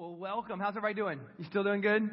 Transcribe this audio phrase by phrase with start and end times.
[0.00, 0.58] Well, welcome.
[0.58, 1.20] How's everybody doing?
[1.38, 2.08] You still doing good?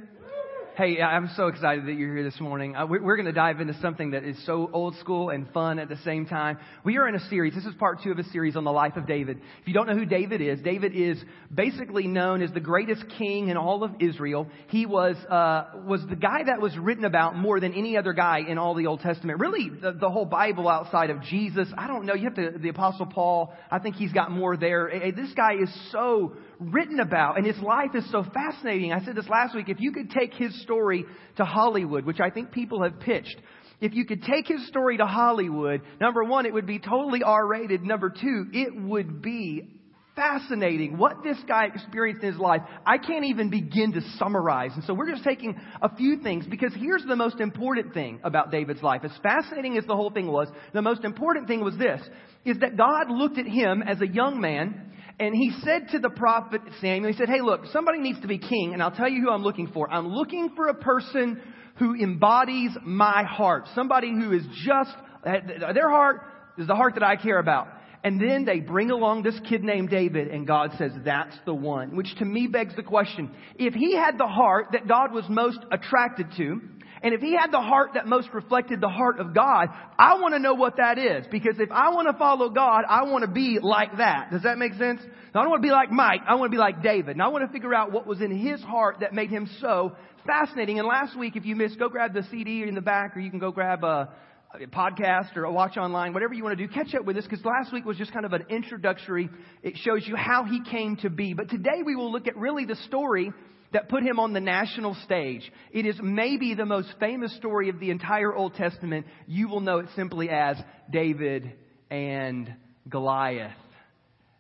[0.75, 2.75] Hey, I'm so excited that you're here this morning.
[2.75, 5.87] Uh, we're going to dive into something that is so old school and fun at
[5.87, 6.59] the same time.
[6.83, 7.55] We are in a series.
[7.55, 9.37] This is part two of a series on the life of David.
[9.61, 11.17] If you don't know who David is, David is
[11.51, 14.47] basically known as the greatest king in all of Israel.
[14.67, 18.41] He was uh, was the guy that was written about more than any other guy
[18.45, 19.39] in all the Old Testament.
[19.39, 21.69] Really, the, the whole Bible outside of Jesus.
[21.77, 22.15] I don't know.
[22.15, 23.53] You have to the Apostle Paul.
[23.71, 24.91] I think he's got more there.
[25.15, 28.91] This guy is so written about, and his life is so fascinating.
[28.91, 29.69] I said this last week.
[29.69, 31.05] If you could take his story
[31.37, 33.37] to Hollywood, which I think people have pitched,
[33.79, 37.45] if you could take his story to Hollywood, number one, it would be totally R
[37.45, 37.83] rated.
[37.83, 39.77] Number two, it would be
[40.15, 42.61] fascinating what this guy experienced in his life.
[42.85, 44.71] I can't even begin to summarize.
[44.73, 48.51] And so we're just taking a few things because here's the most important thing about
[48.51, 49.01] David's life.
[49.03, 52.01] As fascinating as the whole thing was, the most important thing was this,
[52.45, 56.09] is that God looked at him as a young man and he said to the
[56.09, 59.21] prophet Samuel, he said, Hey, look, somebody needs to be king, and I'll tell you
[59.21, 59.91] who I'm looking for.
[59.91, 61.41] I'm looking for a person
[61.77, 63.65] who embodies my heart.
[63.73, 66.21] Somebody who is just, uh, their heart
[66.57, 67.67] is the heart that I care about.
[68.03, 71.95] And then they bring along this kid named David, and God says, That's the one.
[71.95, 75.59] Which to me begs the question if he had the heart that God was most
[75.71, 76.61] attracted to,
[77.03, 79.67] and if he had the heart that most reflected the heart of God,
[79.99, 81.25] I want to know what that is.
[81.29, 84.31] Because if I want to follow God, I want to be like that.
[84.31, 85.01] Does that make sense?
[85.03, 86.21] I don't want to be like Mike.
[86.27, 87.11] I want to be like David.
[87.11, 89.95] And I want to figure out what was in his heart that made him so
[90.25, 90.79] fascinating.
[90.79, 93.29] And last week, if you missed, go grab the CD in the back or you
[93.29, 94.09] can go grab a,
[94.53, 97.25] a podcast or a watch online, whatever you want to do, catch up with us
[97.29, 99.29] because last week was just kind of an introductory.
[99.61, 101.33] It shows you how he came to be.
[101.33, 103.31] But today we will look at really the story
[103.73, 105.51] that put him on the national stage.
[105.71, 109.05] It is maybe the most famous story of the entire Old Testament.
[109.27, 110.57] You will know it simply as
[110.89, 111.51] David
[111.89, 112.53] and
[112.87, 113.51] Goliath.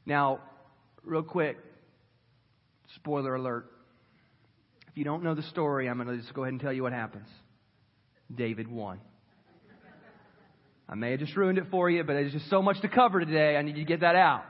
[0.05, 0.39] Now,
[1.03, 1.57] real quick,
[2.95, 3.65] spoiler alert.
[4.87, 6.83] If you don't know the story, I'm going to just go ahead and tell you
[6.83, 7.27] what happens.
[8.33, 8.99] David won.
[10.89, 13.19] I may have just ruined it for you, but there's just so much to cover
[13.19, 13.57] today.
[13.57, 14.45] I need you to get that out.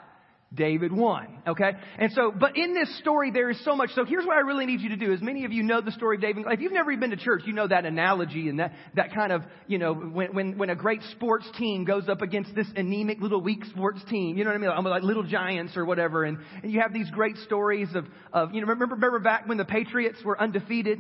[0.54, 1.42] David won.
[1.46, 1.72] Okay?
[2.00, 3.90] And so, but in this story, there is so much.
[3.96, 5.12] So here's what I really need you to do.
[5.12, 6.46] As many of you know the story of David.
[6.50, 9.44] If you've never been to church, you know that analogy and that, that kind of,
[9.68, 13.42] you know, when, when, when a great sports team goes up against this anemic little
[13.42, 14.70] weak sports team, you know what I mean?
[14.70, 16.24] Like, like little giants or whatever.
[16.24, 19.58] And, and you have these great stories of, of, you know, remember, remember back when
[19.58, 21.00] the Patriots were undefeated?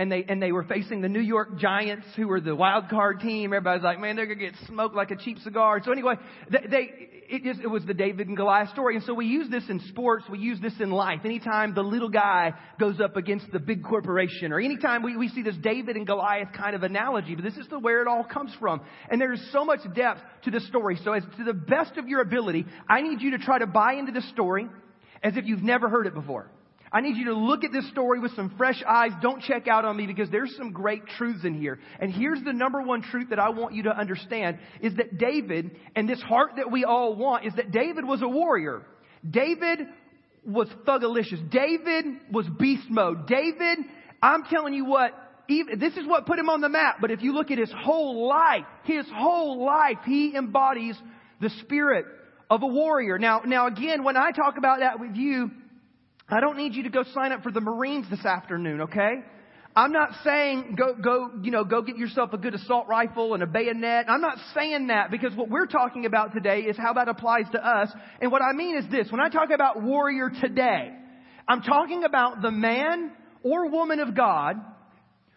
[0.00, 3.20] And they and they were facing the New York Giants, who were the wild card
[3.20, 3.52] team.
[3.52, 5.78] Everybody's like, man, they're gonna get smoked like a cheap cigar.
[5.84, 6.14] So anyway,
[6.50, 6.90] they, they
[7.28, 9.78] it just it was the David and Goliath story, and so we use this in
[9.90, 11.20] sports, we use this in life.
[11.26, 15.42] Anytime the little guy goes up against the big corporation, or anytime we, we see
[15.42, 18.54] this David and Goliath kind of analogy, but this is the where it all comes
[18.58, 18.80] from,
[19.10, 20.98] and there's so much depth to the story.
[21.04, 23.96] So as to the best of your ability, I need you to try to buy
[23.98, 24.66] into the story
[25.22, 26.50] as if you've never heard it before.
[26.92, 29.12] I need you to look at this story with some fresh eyes.
[29.22, 31.78] Don't check out on me because there's some great truths in here.
[32.00, 35.76] And here's the number one truth that I want you to understand is that David
[35.94, 38.82] and this heart that we all want is that David was a warrior.
[39.28, 39.80] David
[40.44, 41.48] was thugalicious.
[41.50, 43.28] David was beast mode.
[43.28, 43.78] David,
[44.20, 45.12] I'm telling you what,
[45.48, 46.96] even, this is what put him on the map.
[47.00, 50.96] But if you look at his whole life, his whole life, he embodies
[51.40, 52.06] the spirit
[52.48, 53.16] of a warrior.
[53.16, 55.52] Now, now again, when I talk about that with you,
[56.30, 59.14] I don't need you to go sign up for the Marines this afternoon, okay?
[59.74, 63.42] I'm not saying go, go, you know, go get yourself a good assault rifle and
[63.42, 64.06] a bayonet.
[64.08, 67.64] I'm not saying that because what we're talking about today is how that applies to
[67.64, 67.88] us.
[68.20, 69.10] And what I mean is this.
[69.10, 70.90] When I talk about warrior today,
[71.46, 74.56] I'm talking about the man or woman of God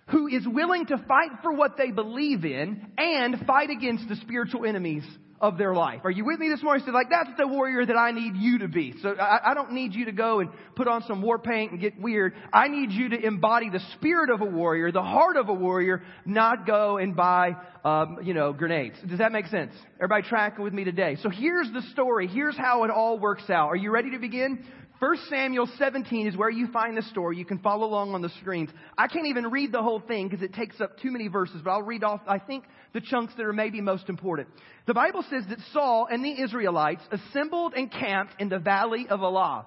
[0.10, 4.66] who is willing to fight for what they believe in and fight against the spiritual
[4.66, 5.04] enemies
[5.44, 6.00] of their life.
[6.06, 6.84] Are you with me this morning?
[6.86, 8.96] Said like, that's the warrior that I need you to be.
[9.02, 11.82] So I, I don't need you to go and put on some war paint and
[11.82, 12.34] get weird.
[12.54, 16.02] I need you to embody the spirit of a warrior, the heart of a warrior,
[16.26, 18.96] not go and buy, um, you know, grenades.
[19.06, 19.74] Does that make sense?
[19.98, 21.18] Everybody tracking with me today?
[21.22, 22.28] So here's the story.
[22.28, 23.68] Here's how it all works out.
[23.68, 24.64] Are you ready to begin?
[25.04, 27.36] 1 Samuel 17 is where you find the story.
[27.36, 28.70] You can follow along on the screens.
[28.98, 31.72] I can't even read the whole thing because it takes up too many verses, but
[31.72, 32.64] I'll read off, I think,
[32.94, 34.48] the chunks that are maybe most important.
[34.88, 39.22] The Bible says that Saul and the Israelites assembled and camped in the valley of
[39.22, 39.66] Elah.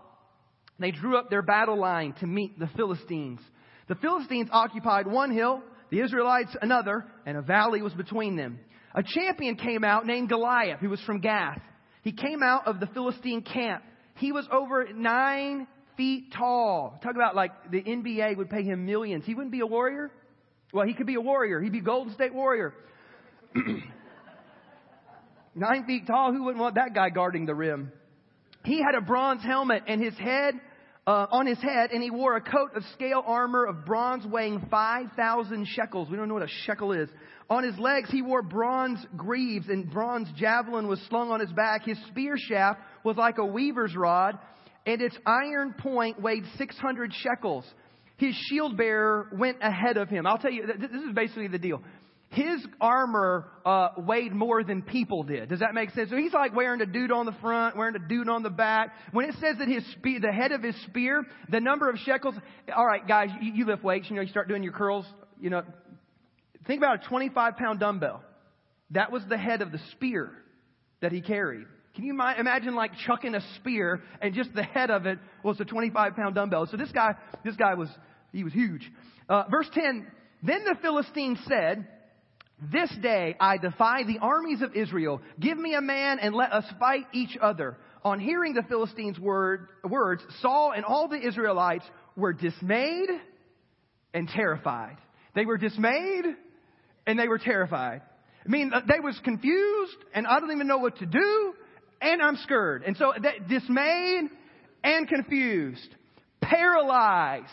[0.78, 3.40] They drew up their battle line to meet the Philistines.
[3.88, 5.60] The Philistines occupied one hill,
[5.90, 8.58] the Israelites another, and a valley was between them.
[8.94, 11.60] A champion came out named Goliath, who was from Gath.
[12.00, 13.82] He came out of the Philistine camp.
[14.16, 15.66] He was over nine
[15.96, 16.98] feet tall.
[17.02, 19.24] Talk about like the NBA would pay him millions.
[19.24, 20.10] He wouldn't be a warrior.
[20.72, 21.60] Well, he could be a warrior.
[21.60, 22.74] He'd be Golden State Warrior.
[25.54, 26.32] nine feet tall.
[26.32, 27.92] Who wouldn't want that guy guarding the rim?
[28.64, 30.54] He had a bronze helmet and his head
[31.06, 34.66] uh, on his head, and he wore a coat of scale armor of bronze weighing
[34.68, 36.10] 5,000 shekels.
[36.10, 37.08] We don't know what a shekel is.
[37.48, 41.84] On his legs, he wore bronze greaves, and bronze javelin was slung on his back.
[41.84, 44.38] His spear shaft was like a weaver's rod,
[44.84, 47.64] and its iron point weighed 600 shekels.
[48.18, 50.26] His shield bearer went ahead of him.
[50.26, 51.82] I'll tell you, this is basically the deal
[52.30, 55.48] his armor uh, weighed more than people did.
[55.48, 56.10] Does that make sense?
[56.10, 58.90] So he's like wearing a dude on the front, wearing a dude on the back.
[59.12, 62.34] When it says that his spear, the head of his spear, the number of shekels.
[62.76, 64.10] All right, guys, you, you lift weights.
[64.10, 65.06] You know, you start doing your curls.
[65.40, 65.62] You know,
[66.66, 68.22] think about a 25 pound dumbbell.
[68.90, 70.32] That was the head of the spear
[71.00, 71.66] that he carried.
[71.96, 75.64] Can you imagine like chucking a spear and just the head of it was a
[75.64, 76.68] 25 pound dumbbell?
[76.70, 77.88] So this guy, this guy was,
[78.32, 78.92] he was huge.
[79.30, 80.06] Uh, verse 10,
[80.42, 81.88] then the Philistine said,
[82.70, 85.22] this day I defy the armies of Israel.
[85.40, 87.78] Give me a man and let us fight each other.
[88.04, 91.84] On hearing the Philistines' word, words, Saul and all the Israelites
[92.14, 93.08] were dismayed
[94.12, 94.98] and terrified.
[95.34, 96.26] They were dismayed
[97.06, 98.02] and they were terrified.
[98.44, 101.54] I mean, uh, they was confused and I don't even know what to do
[102.00, 102.82] and I'm scared.
[102.84, 103.12] And so
[103.48, 104.30] dismayed
[104.84, 105.94] and confused,
[106.40, 107.46] paralyzed,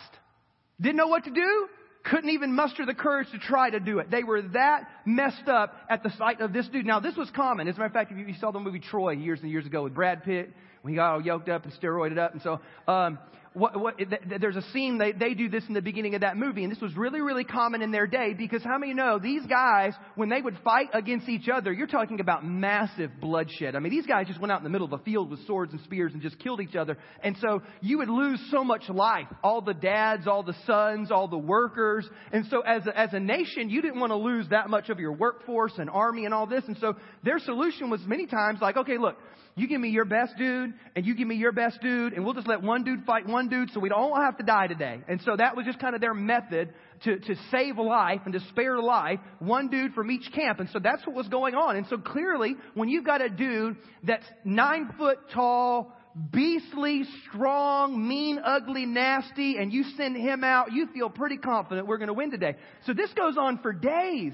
[0.79, 1.67] didn't know what to do,
[2.03, 4.11] couldn't even muster the courage to try to do it.
[4.11, 6.85] They were that messed up at the sight of this dude.
[6.85, 7.67] Now, this was common.
[7.67, 9.83] As a matter of fact, if you saw the movie Troy years and years ago
[9.83, 10.51] with Brad Pitt,
[10.81, 13.17] when he got all yoked up and steroided up, and so um,
[13.53, 13.99] what, what,
[14.39, 16.81] there's a scene, they, they do this in the beginning of that movie, and this
[16.81, 20.41] was really, really common in their day because how many know these guys, when they
[20.41, 23.75] would fight against each other, you're talking about massive bloodshed.
[23.75, 25.71] I mean, these guys just went out in the middle of a field with swords
[25.71, 26.97] and spears and just killed each other.
[27.21, 29.27] And so you would lose so much life.
[29.43, 32.09] All the dads, all the sons, all the workers.
[32.31, 34.99] And so as a, as a nation, you didn't want to lose that much of
[34.99, 36.63] your workforce and army and all this.
[36.67, 39.17] And so their solution was many times like, okay, look,
[39.55, 42.33] you give me your best dude, and you give me your best dude, and we'll
[42.33, 45.01] just let one dude fight one dude so we don't have to die today.
[45.07, 46.73] And so that was just kind of their method
[47.03, 50.59] to, to save life and to spare life, one dude from each camp.
[50.59, 51.75] And so that's what was going on.
[51.75, 55.93] And so clearly, when you've got a dude that's nine foot tall,
[56.31, 61.97] beastly, strong, mean, ugly, nasty, and you send him out, you feel pretty confident we're
[61.97, 62.55] going to win today.
[62.85, 64.33] So this goes on for days.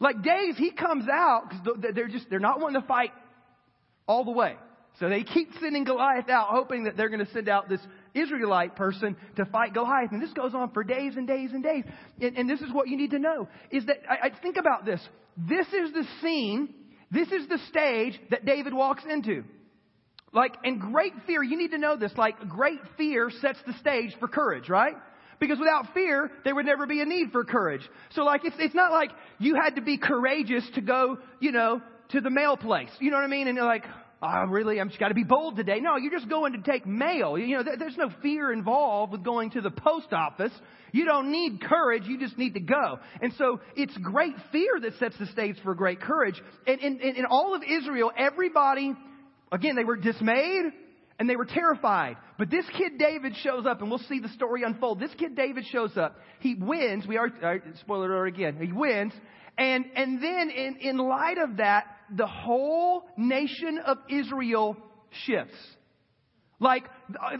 [0.00, 3.10] Like days, he comes out because they're just, they're not wanting to fight
[4.08, 4.56] all the way.
[4.98, 7.80] So they keep sending Goliath out, hoping that they're going to send out this
[8.14, 10.10] Israelite person to fight Goliath.
[10.10, 11.84] And this goes on for days and days and days.
[12.20, 14.84] And, and this is what you need to know, is that, I, I think about
[14.84, 15.00] this.
[15.36, 16.74] This is the scene,
[17.12, 19.44] this is the stage that David walks into.
[20.32, 24.16] Like, and great fear, you need to know this, like, great fear sets the stage
[24.18, 24.94] for courage, right?
[25.38, 27.88] Because without fear, there would never be a need for courage.
[28.10, 31.80] So like, it's, it's not like you had to be courageous to go, you know,
[32.10, 32.90] to the mail place.
[33.00, 33.48] You know what I mean?
[33.48, 33.84] And you're like,
[34.22, 34.80] oh, really?
[34.80, 35.80] I'm just got to be bold today.
[35.80, 37.38] No, you're just going to take mail.
[37.38, 40.52] You know, there's no fear involved with going to the post office.
[40.92, 42.04] You don't need courage.
[42.06, 42.98] You just need to go.
[43.20, 46.40] And so it's great fear that sets the stage for great courage.
[46.66, 48.94] And in, all of Israel, everybody,
[49.52, 50.72] again, they were dismayed
[51.18, 52.16] and they were terrified.
[52.38, 55.00] But this kid David shows up, and we'll see the story unfold.
[55.00, 56.16] This kid David shows up.
[56.38, 57.06] He wins.
[57.06, 57.28] We are,
[57.80, 58.56] spoiler alert again.
[58.60, 59.12] He wins.
[59.58, 64.76] And, and then in, in light of that, the whole nation of Israel
[65.26, 65.56] shifts.
[66.60, 66.84] Like,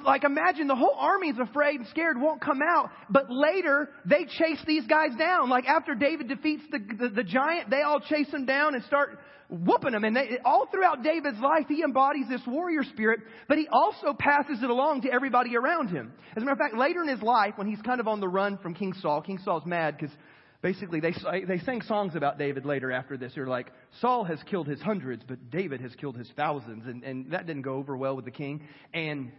[0.04, 4.24] like imagine the whole army is afraid and scared, won't come out, but later they
[4.26, 5.50] chase these guys down.
[5.50, 9.18] Like after David defeats the, the, the giant, they all chase him down and start
[9.50, 10.04] whooping him.
[10.04, 14.62] And they, all throughout David's life, he embodies this warrior spirit, but he also passes
[14.62, 16.12] it along to everybody around him.
[16.36, 18.28] As a matter of fact, later in his life, when he's kind of on the
[18.28, 20.14] run from King Saul, King Saul's mad because
[20.62, 21.14] basically they,
[21.46, 23.32] they sang songs about David later after this.
[23.34, 26.86] They're like, Saul has killed his hundreds, but David has killed his thousands.
[26.86, 28.66] And, and that didn't go over well with the king.
[28.92, 29.30] And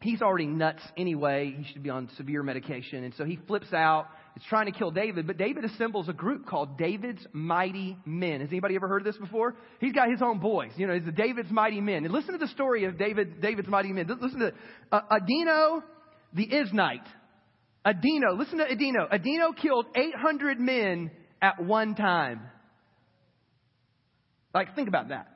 [0.00, 1.54] he's already nuts anyway.
[1.58, 3.04] He should be on severe medication.
[3.04, 4.08] And so he flips out.
[4.36, 8.42] Is trying to kill David, but David assembles a group called David's Mighty Men.
[8.42, 9.56] Has anybody ever heard of this before?
[9.80, 10.72] He's got his own boys.
[10.76, 12.04] You know, he's the David's Mighty Men.
[12.04, 14.06] And listen to the story of David, David's Mighty Men.
[14.20, 14.52] Listen to
[14.92, 15.82] uh, Adino
[16.34, 17.06] the Eznite.
[17.86, 19.08] Adino, listen to Adino.
[19.12, 22.40] Adino killed 800 men at one time.
[24.52, 25.28] Like, think about that.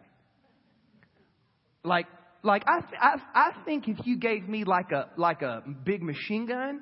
[1.85, 2.07] Like,
[2.42, 6.47] like I, I, I think if you gave me like a, like a big machine
[6.47, 6.80] gun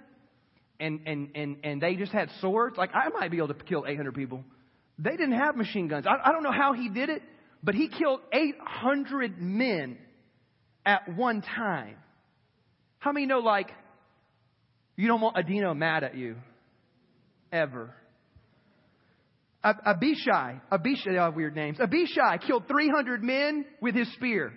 [0.80, 3.84] and, and, and, and they just had swords, like I might be able to kill
[3.86, 4.44] 800 people.
[4.98, 6.06] They didn't have machine guns.
[6.06, 7.22] I, I don't know how he did it,
[7.62, 9.98] but he killed 800 men
[10.86, 11.96] at one time.
[13.00, 13.70] How many know like
[14.98, 16.34] you don't want Adino mad at you.
[17.52, 17.94] Ever.
[19.62, 21.78] Abishai, Abishai, they have weird names.
[21.80, 24.52] Abishai killed 300 men with his spear.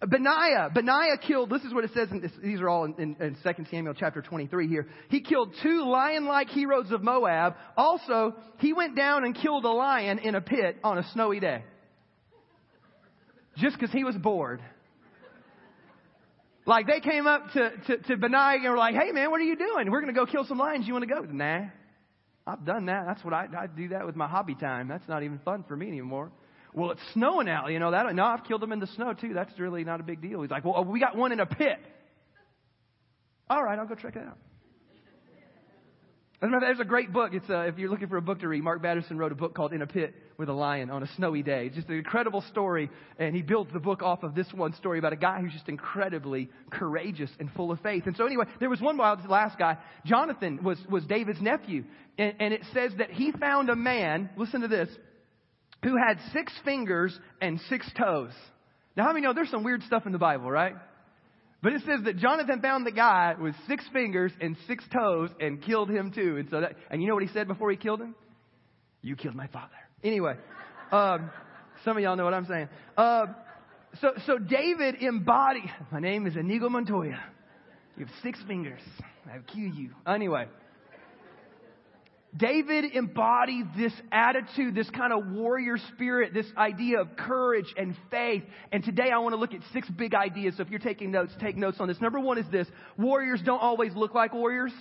[0.00, 3.16] Benaiah, Benaiah killed, this is what it says, in this, these are all in, in,
[3.20, 4.86] in 2 Samuel chapter 23 here.
[5.08, 7.56] He killed two lion-like heroes of Moab.
[7.76, 11.64] Also, he went down and killed a lion in a pit on a snowy day.
[13.56, 14.62] Just because he was bored.
[16.70, 19.44] Like they came up to, to, to Benaiah and were like, hey man, what are
[19.44, 19.90] you doing?
[19.90, 20.86] We're going to go kill some lions.
[20.86, 21.22] You want to go?
[21.22, 21.64] Nah.
[22.46, 23.06] I've done that.
[23.06, 24.86] That's what I, I do that with my hobby time.
[24.86, 26.30] That's not even fun for me anymore.
[26.72, 28.14] Well, it's snowing out, you know that.
[28.14, 29.34] No, I've killed them in the snow too.
[29.34, 30.42] That's really not a big deal.
[30.42, 31.80] He's like, well, we got one in a pit.
[33.50, 34.38] All right, I'll go check it out.
[36.40, 37.34] There's a great book.
[37.34, 39.54] It's uh, if you're looking for a book to read, Mark Batterson wrote a book
[39.54, 41.66] called In a Pit with a Lion on a snowy day.
[41.66, 44.98] It's just an incredible story, and he builds the book off of this one story
[44.98, 48.06] about a guy who's just incredibly courageous and full of faith.
[48.06, 51.84] And so anyway, there was one the last guy, Jonathan was was David's nephew,
[52.16, 54.30] and, and it says that he found a man.
[54.38, 54.88] Listen to this,
[55.82, 58.32] who had six fingers and six toes.
[58.96, 60.74] Now, how many know there's some weird stuff in the Bible, right?
[61.62, 65.62] But it says that Jonathan found the guy with six fingers and six toes and
[65.62, 66.38] killed him too.
[66.38, 68.14] And so that, and you know what he said before he killed him?
[69.02, 69.68] You killed my father.
[70.02, 70.34] Anyway,
[70.90, 71.30] um,
[71.84, 72.68] some of y'all know what I'm saying.
[72.96, 73.26] Uh,
[74.00, 77.20] so, so David embodied, my name is Inigo Montoya.
[77.96, 78.80] You have six fingers.
[79.30, 79.90] I will kill you.
[80.06, 80.46] Anyway.
[82.36, 88.44] David embodied this attitude, this kind of warrior spirit, this idea of courage and faith.
[88.70, 90.56] And today I want to look at six big ideas.
[90.56, 92.00] So if you're taking notes, take notes on this.
[92.00, 92.68] Number one is this.
[92.96, 94.72] Warriors don't always look like warriors.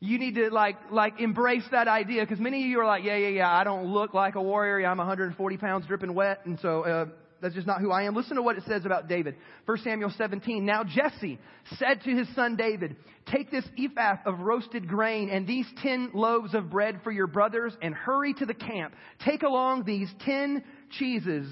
[0.00, 3.16] You need to like, like embrace that idea because many of you are like, yeah,
[3.16, 4.84] yeah, yeah, I don't look like a warrior.
[4.86, 6.40] I'm 140 pounds dripping wet.
[6.44, 7.06] And so, uh,
[7.40, 8.14] that's just not who I am.
[8.14, 9.36] Listen to what it says about David.
[9.66, 10.64] 1 Samuel 17.
[10.64, 11.38] Now Jesse
[11.76, 16.54] said to his son David, Take this ephah of roasted grain and these ten loaves
[16.54, 18.94] of bread for your brothers and hurry to the camp.
[19.24, 21.48] Take along these ten cheeses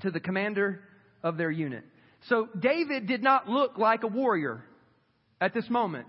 [0.00, 0.82] to the commander
[1.22, 1.84] of their unit.
[2.28, 4.64] So David did not look like a warrior
[5.40, 6.06] at this moment.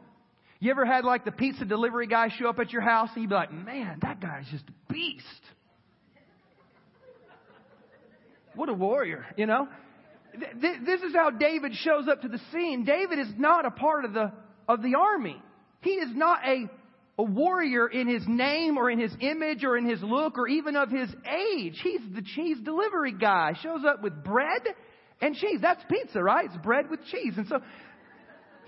[0.59, 3.29] You ever had like the pizza delivery guy show up at your house and you'd
[3.29, 5.25] be like, man, that guy's just a beast.
[8.55, 9.67] What a warrior, you know?
[10.33, 12.85] This is how David shows up to the scene.
[12.85, 14.31] David is not a part of the,
[14.67, 15.41] of the army.
[15.81, 16.69] He is not a,
[17.17, 20.75] a warrior in his name or in his image or in his look or even
[20.75, 21.79] of his age.
[21.83, 23.53] He's the cheese delivery guy.
[23.61, 24.61] Shows up with bread
[25.21, 25.59] and cheese.
[25.61, 26.45] That's pizza, right?
[26.45, 27.33] It's bread with cheese.
[27.35, 27.59] And so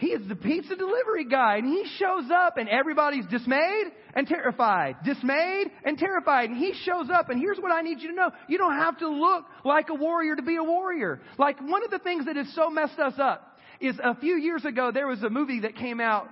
[0.03, 4.97] he is the pizza delivery guy and he shows up and everybody's dismayed and terrified.
[5.05, 6.49] Dismayed and terrified.
[6.49, 8.31] And he shows up and here's what I need you to know.
[8.49, 11.21] You don't have to look like a warrior to be a warrior.
[11.37, 14.65] Like one of the things that has so messed us up is a few years
[14.65, 16.27] ago there was a movie that came out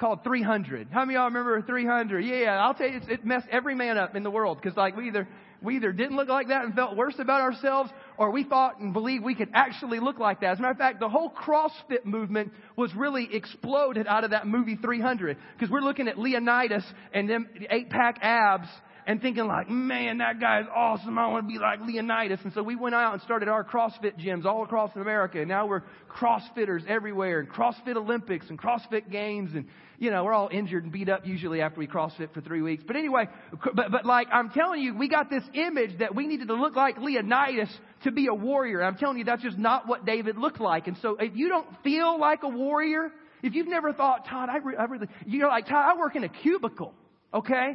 [0.00, 0.88] called 300.
[0.90, 2.24] How many of y'all remember 300?
[2.24, 5.06] Yeah, I'll tell you, it messed every man up in the world because like we
[5.06, 5.28] either
[5.62, 8.92] we either didn't look like that and felt worse about ourselves, or we thought and
[8.92, 10.52] believed we could actually look like that.
[10.52, 14.46] As a matter of fact, the whole CrossFit movement was really exploded out of that
[14.46, 15.36] movie 300.
[15.54, 18.68] Because we're looking at Leonidas and them eight pack abs
[19.06, 21.18] and thinking like, man, that guy is awesome.
[21.18, 22.40] I want to be like Leonidas.
[22.44, 25.40] And so we went out and started our CrossFit gyms all across America.
[25.40, 29.50] And now we're CrossFitters everywhere and CrossFit Olympics and CrossFit Games.
[29.54, 29.66] And,
[29.98, 32.84] you know, we're all injured and beat up usually after we CrossFit for three weeks.
[32.86, 33.28] But anyway,
[33.74, 36.76] but, but like I'm telling you, we got this image that we needed to look
[36.76, 37.70] like Leonidas
[38.04, 38.82] to be a warrior.
[38.84, 40.86] I'm telling you, that's just not what David looked like.
[40.86, 43.10] And so if you don't feel like a warrior,
[43.42, 46.22] if you've never thought, Todd, I, re- I really, you're like, Todd, I work in
[46.22, 46.94] a cubicle.
[47.34, 47.74] Okay?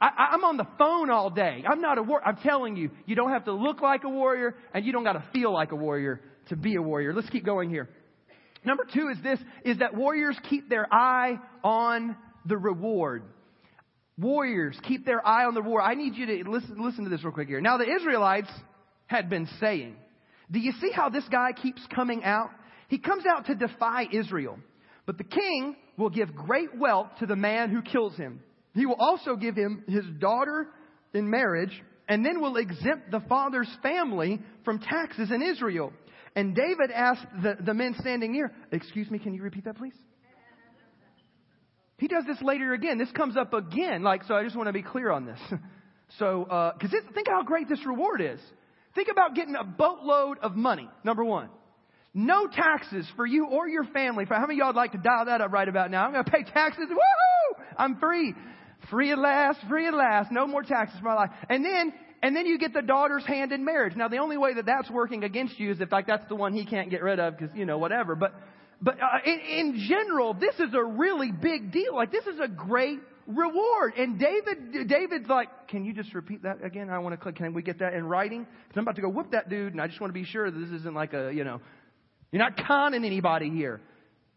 [0.00, 1.64] I, am on the phone all day.
[1.66, 2.26] I'm not a warrior.
[2.26, 5.14] I'm telling you, you don't have to look like a warrior and you don't got
[5.14, 7.14] to feel like a warrior to be a warrior.
[7.14, 7.88] Let's keep going here.
[8.64, 13.22] Number two is this, is that warriors keep their eye on the reward.
[14.18, 15.82] Warriors keep their eye on the reward.
[15.84, 17.60] I need you to listen, listen to this real quick here.
[17.60, 18.50] Now the Israelites
[19.06, 19.96] had been saying,
[20.50, 22.50] do you see how this guy keeps coming out?
[22.88, 24.58] He comes out to defy Israel.
[25.06, 28.40] But the king will give great wealth to the man who kills him.
[28.76, 30.68] He will also give him his daughter
[31.14, 35.92] in marriage, and then will exempt the father's family from taxes in Israel.
[36.36, 39.94] And David asked the, the men standing near, Excuse me, can you repeat that, please?
[41.96, 42.98] He does this later again.
[42.98, 44.02] This comes up again.
[44.02, 45.40] Like, so I just want to be clear on this.
[46.20, 46.44] So,
[46.78, 48.38] because uh, think how great this reward is.
[48.94, 51.48] Think about getting a boatload of money, number one.
[52.14, 54.24] No taxes for you or your family.
[54.24, 56.06] For how many of y'all would like to dial that up right about now?
[56.06, 56.84] I'm going to pay taxes.
[56.88, 57.64] Woohoo!
[57.76, 58.34] I'm free.
[58.90, 61.30] Free at last, free at last, no more taxes for my life.
[61.48, 61.92] And then,
[62.22, 63.96] and then you get the daughter's hand in marriage.
[63.96, 66.52] Now the only way that that's working against you is if like that's the one
[66.52, 68.14] he can't get rid of because, you know, whatever.
[68.14, 68.34] But,
[68.80, 71.94] but uh, in, in general, this is a really big deal.
[71.94, 73.94] Like this is a great reward.
[73.96, 76.90] And David, David's like, can you just repeat that again?
[76.90, 77.36] I want to click.
[77.36, 78.44] Can we get that in writing?
[78.44, 80.50] Because I'm about to go whip that dude, and I just want to be sure
[80.50, 81.60] that this isn't like a, you know,
[82.30, 83.80] you're not conning anybody here.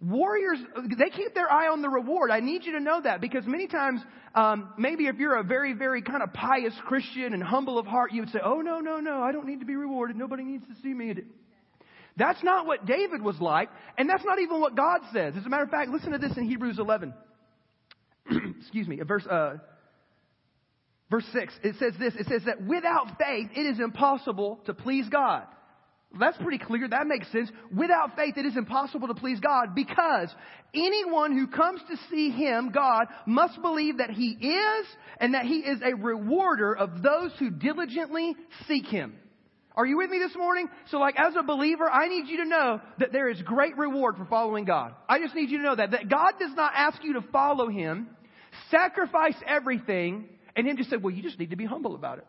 [0.01, 0.59] Warriors,
[0.97, 2.31] they keep their eye on the reward.
[2.31, 3.99] I need you to know that because many times,
[4.33, 8.13] um, maybe if you're a very, very kind of pious Christian and humble of heart,
[8.13, 9.21] you would say, "Oh no, no, no!
[9.21, 10.15] I don't need to be rewarded.
[10.15, 11.15] Nobody needs to see me."
[12.15, 15.33] That's not what David was like, and that's not even what God says.
[15.37, 17.13] As a matter of fact, listen to this in Hebrews 11.
[18.61, 19.55] Excuse me, verse uh,
[21.11, 21.53] verse six.
[21.61, 22.13] It says this.
[22.15, 25.43] It says that without faith, it is impossible to please God.
[26.17, 26.87] That's pretty clear.
[26.87, 27.51] That makes sense.
[27.75, 30.33] Without faith, it is impossible to please God because
[30.73, 34.87] anyone who comes to see Him, God, must believe that He is
[35.19, 38.35] and that He is a rewarder of those who diligently
[38.67, 39.15] seek Him.
[39.75, 40.67] Are you with me this morning?
[40.89, 44.17] So like as a believer, I need you to know that there is great reward
[44.17, 44.95] for following God.
[45.07, 47.69] I just need you to know that, that God does not ask you to follow
[47.69, 48.09] Him,
[48.71, 52.25] sacrifice everything, and Him just say, well, you just need to be humble about it.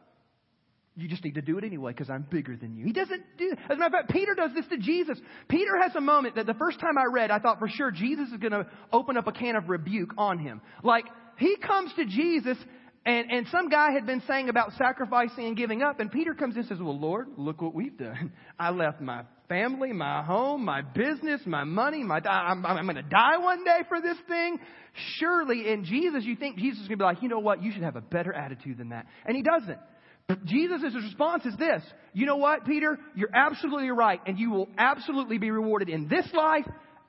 [0.96, 2.84] You just need to do it anyway because I'm bigger than you.
[2.84, 5.18] He doesn't do As a matter of fact, Peter does this to Jesus.
[5.48, 8.28] Peter has a moment that the first time I read, I thought for sure Jesus
[8.30, 10.60] is going to open up a can of rebuke on him.
[10.82, 11.04] Like,
[11.38, 12.58] he comes to Jesus
[13.06, 16.54] and, and some guy had been saying about sacrificing and giving up, and Peter comes
[16.54, 18.32] in and says, Well, Lord, look what we've done.
[18.58, 23.02] I left my family, my home, my business, my money, my, I'm, I'm going to
[23.02, 24.58] die one day for this thing.
[25.16, 27.62] Surely in Jesus, you think Jesus is going to be like, You know what?
[27.62, 29.06] You should have a better attitude than that.
[29.24, 29.78] And he doesn't.
[30.44, 31.82] Jesus' response is this
[32.12, 32.98] You know what, Peter?
[33.14, 36.66] You're absolutely right, and you will absolutely be rewarded in this life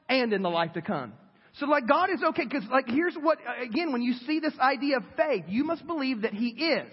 [0.09, 1.13] and in the life to come.
[1.59, 4.97] So, like, God is okay, because, like, here's what, again, when you see this idea
[4.97, 6.91] of faith, you must believe that He is.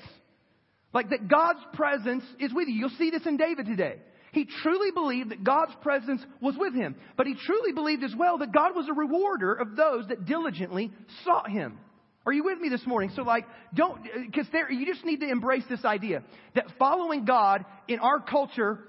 [0.92, 2.74] Like, that God's presence is with you.
[2.74, 3.96] You'll see this in David today.
[4.32, 6.96] He truly believed that God's presence was with him.
[7.16, 10.92] But he truly believed as well that God was a rewarder of those that diligently
[11.24, 11.78] sought him.
[12.28, 13.10] Are you with me this morning?
[13.16, 16.22] So like, don't, because there, you just need to embrace this idea
[16.54, 18.80] that following God in our culture,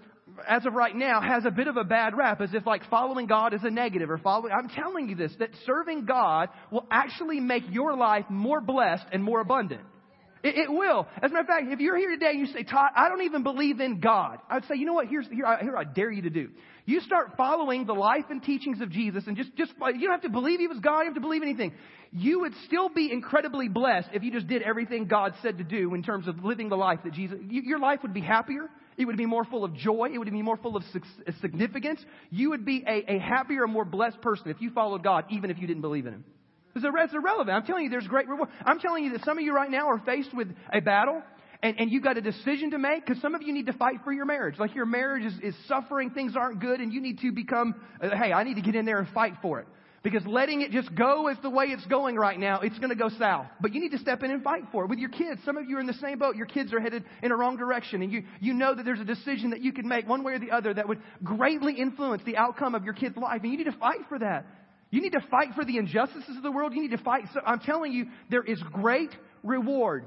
[0.45, 3.27] as of right now, has a bit of a bad rap, as if like following
[3.27, 7.39] God is a negative or following, I'm telling you this, that serving God will actually
[7.39, 9.83] make your life more blessed and more abundant.
[10.43, 11.07] It, it, will.
[11.23, 13.21] As a matter of fact, if you're here today and you say, Todd, I don't
[13.21, 15.07] even believe in God, I'd say, you know what?
[15.07, 16.49] Here's, here, here I dare you to do.
[16.89, 20.23] You start following the life and teachings of Jesus and just, just, you don't have
[20.23, 21.71] to believe He was God, you don't have to believe anything.
[22.11, 25.93] You would still be incredibly blessed if you just did everything God said to do
[25.93, 28.71] in terms of living the life that Jesus, you, your life would be happier.
[28.97, 30.09] It would be more full of joy.
[30.11, 32.03] It would be more full of uh, significance.
[32.31, 35.59] You would be a, a happier, more blessed person if you followed God, even if
[35.59, 36.25] you didn't believe in Him.
[36.75, 37.55] It's irrelevant.
[37.55, 38.49] I'm telling you, there's great reward.
[38.65, 41.21] I'm telling you that some of you right now are faced with a battle
[41.61, 43.97] and, and you've got a decision to make because some of you need to fight
[44.03, 44.57] for your marriage.
[44.57, 48.15] Like your marriage is, is suffering, things aren't good, and you need to become, uh,
[48.15, 49.67] hey, I need to get in there and fight for it.
[50.01, 52.95] Because letting it just go as the way it's going right now, it's going to
[52.95, 53.47] go south.
[53.59, 54.89] But you need to step in and fight for it.
[54.89, 56.37] With your kids, some of you are in the same boat.
[56.37, 59.05] Your kids are headed in a wrong direction, and you, you know that there's a
[59.05, 62.37] decision that you can make one way or the other that would greatly influence the
[62.37, 64.45] outcome of your kid's life, and you need to fight for that.
[64.89, 66.73] You need to fight for the injustices of the world.
[66.73, 67.25] You need to fight.
[67.33, 69.11] So I'm telling you, there is great
[69.43, 70.05] reward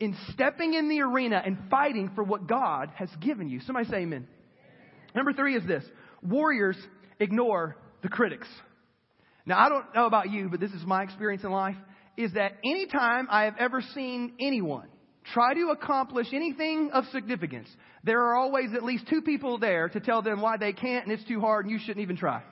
[0.00, 3.60] in stepping in the arena and fighting for what God has given you.
[3.60, 4.26] Somebody say amen.
[5.14, 5.84] Number three is this
[6.22, 6.76] warriors
[7.18, 8.46] ignore the critics.
[9.46, 11.76] Now, I don't know about you, but this is my experience in life
[12.16, 14.88] is that anytime I have ever seen anyone
[15.32, 17.68] try to accomplish anything of significance,
[18.04, 21.12] there are always at least two people there to tell them why they can't and
[21.12, 22.42] it's too hard and you shouldn't even try.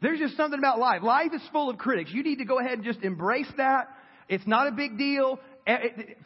[0.00, 1.02] There's just something about life.
[1.02, 2.10] Life is full of critics.
[2.12, 3.88] You need to go ahead and just embrace that.
[4.28, 5.40] It's not a big deal.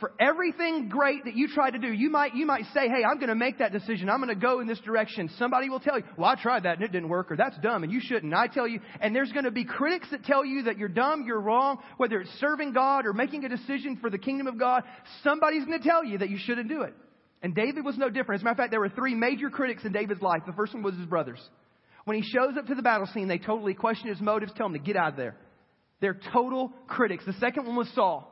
[0.00, 3.16] For everything great that you try to do, you might, you might say, hey, I'm
[3.16, 4.10] going to make that decision.
[4.10, 5.30] I'm going to go in this direction.
[5.38, 7.82] Somebody will tell you, well, I tried that and it didn't work, or that's dumb
[7.82, 8.34] and you shouldn't.
[8.34, 11.24] I tell you, and there's going to be critics that tell you that you're dumb,
[11.26, 14.82] you're wrong, whether it's serving God or making a decision for the kingdom of God.
[15.24, 16.92] Somebody's going to tell you that you shouldn't do it.
[17.42, 18.40] And David was no different.
[18.40, 20.42] As a matter of fact, there were three major critics in David's life.
[20.46, 21.40] The first one was his brothers.
[22.04, 24.74] When he shows up to the battle scene, they totally question his motives, tell him
[24.74, 25.36] to get out of there.
[26.00, 27.24] They're total critics.
[27.24, 28.29] The second one was Saul.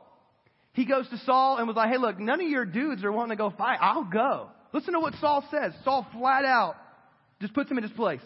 [0.73, 3.37] He goes to Saul and was like, hey, look, none of your dudes are wanting
[3.37, 3.79] to go fight.
[3.81, 4.49] I'll go.
[4.73, 5.73] Listen to what Saul says.
[5.83, 6.75] Saul flat out
[7.41, 8.21] just puts him in his place.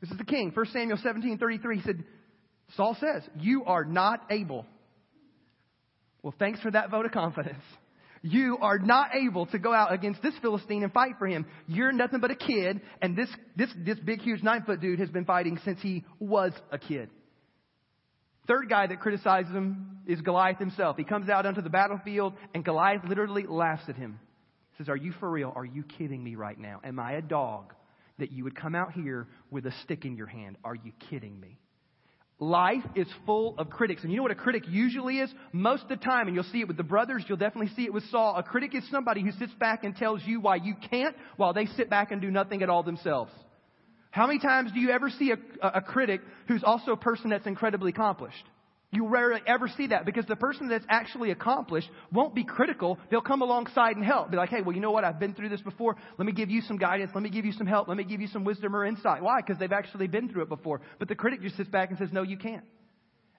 [0.00, 0.50] This is the king.
[0.54, 1.76] 1 Samuel 17, 33.
[1.76, 2.04] He said,
[2.76, 4.66] Saul says, you are not able.
[6.22, 7.62] Well, thanks for that vote of confidence.
[8.20, 11.46] You are not able to go out against this Philistine and fight for him.
[11.68, 15.08] You're nothing but a kid, and this, this, this big, huge nine foot dude has
[15.08, 17.10] been fighting since he was a kid.
[18.48, 20.96] Third guy that criticizes him is Goliath himself.
[20.96, 24.18] He comes out onto the battlefield, and Goliath literally laughs at him.
[24.72, 25.52] He says, Are you for real?
[25.54, 26.80] Are you kidding me right now?
[26.82, 27.74] Am I a dog
[28.18, 30.56] that you would come out here with a stick in your hand?
[30.64, 31.58] Are you kidding me?
[32.40, 34.02] Life is full of critics.
[34.02, 35.30] And you know what a critic usually is?
[35.52, 37.92] Most of the time, and you'll see it with the brothers, you'll definitely see it
[37.92, 38.36] with Saul.
[38.36, 41.66] A critic is somebody who sits back and tells you why you can't while they
[41.66, 43.32] sit back and do nothing at all themselves.
[44.10, 47.46] How many times do you ever see a, a, critic who's also a person that's
[47.46, 48.44] incredibly accomplished?
[48.90, 52.98] You rarely ever see that because the person that's actually accomplished won't be critical.
[53.10, 54.30] They'll come alongside and help.
[54.30, 55.04] Be like, hey, well, you know what?
[55.04, 55.96] I've been through this before.
[56.16, 57.10] Let me give you some guidance.
[57.14, 57.86] Let me give you some help.
[57.86, 59.22] Let me give you some wisdom or insight.
[59.22, 59.40] Why?
[59.42, 60.80] Because they've actually been through it before.
[60.98, 62.64] But the critic just sits back and says, no, you can't.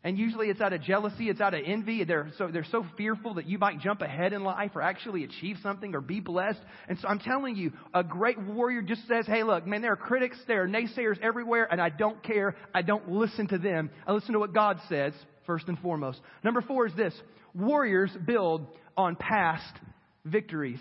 [0.02, 2.06] And usually it's out of jealousy, it's out of envy.
[2.06, 5.58] They're so, they're so fearful that you might jump ahead in life or actually achieve
[5.62, 6.62] something or be blessed.
[6.88, 9.98] And so I'm telling you, a great warrior just says, hey, look, man, there are
[9.98, 12.56] critics, there are naysayers everywhere, and I don't care.
[12.74, 13.90] I don't listen to them.
[14.08, 15.12] I listen to what God says
[15.46, 16.22] first and foremost.
[16.46, 17.14] Number four is this
[17.54, 19.74] warriors build on past
[20.24, 20.80] victories.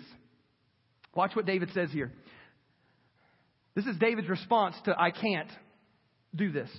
[1.13, 2.13] Watch what David says here.
[3.75, 5.49] This is David's response to I can't
[6.33, 6.69] do this.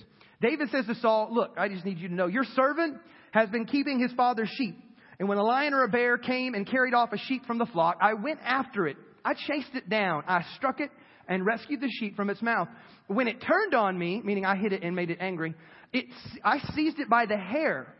[0.41, 2.97] David says to Saul, Look, I just need you to know your servant
[3.31, 4.77] has been keeping his father's sheep.
[5.19, 7.67] And when a lion or a bear came and carried off a sheep from the
[7.67, 8.97] flock, I went after it.
[9.23, 10.23] I chased it down.
[10.27, 10.89] I struck it
[11.27, 12.67] and rescued the sheep from its mouth.
[13.07, 15.53] When it turned on me, meaning I hit it and made it angry,
[15.93, 16.05] it,
[16.43, 17.93] I seized it by the hair,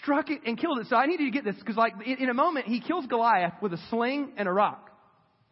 [0.00, 0.86] struck it and killed it.
[0.88, 3.54] So I need you to get this because, like, in, a moment, he kills Goliath
[3.60, 4.88] with a sling and a rock.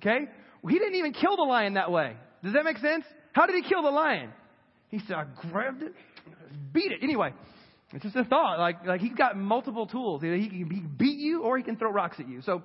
[0.01, 0.27] Okay?
[0.63, 2.15] Well, he didn't even kill the lion that way.
[2.45, 3.05] Does that make sense?
[3.33, 4.31] How did he kill the lion?
[4.91, 5.95] He said, I grabbed it,
[6.73, 7.01] beat it.
[7.03, 7.33] Anyway,
[7.93, 8.59] it's just a thought.
[8.59, 10.23] Like, like he's got multiple tools.
[10.23, 12.43] He can beat you or he can throw rocks at you.
[12.43, 12.63] So,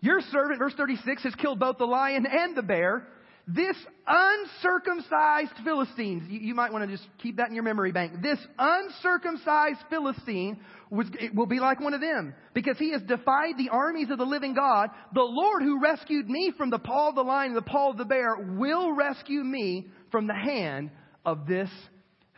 [0.00, 3.08] your servant, verse 36, has killed both the lion and the bear.
[3.50, 8.20] This uncircumcised Philistine, you, you might want to just keep that in your memory bank.
[8.20, 10.60] This uncircumcised Philistine
[10.90, 14.26] was, will be like one of them because he has defied the armies of the
[14.26, 14.90] living God.
[15.14, 17.96] The Lord who rescued me from the paw of the lion and the paw of
[17.96, 20.90] the bear will rescue me from the hand
[21.24, 21.70] of this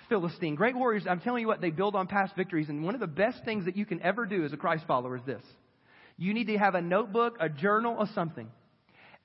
[0.08, 0.56] Philistine.
[0.56, 2.68] Great warriors, I'm telling you what, they build on past victories.
[2.68, 5.16] And one of the best things that you can ever do as a Christ follower
[5.16, 5.42] is this.
[6.18, 8.48] You need to have a notebook, a journal, or something.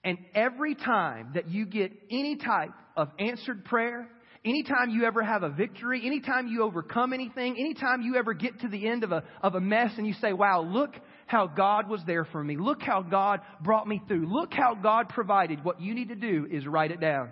[0.04, 4.08] And every time that you get any type of answered prayer,
[4.46, 8.68] anytime you ever have a victory, anytime you overcome anything, anytime you ever get to
[8.68, 10.94] the end of a, of a mess and you say, wow, look
[11.26, 12.56] how God was there for me.
[12.56, 14.32] Look how God brought me through.
[14.32, 15.64] Look how God provided.
[15.64, 17.32] What you need to do is write it down.